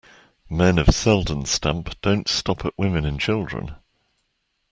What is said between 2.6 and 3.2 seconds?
at women and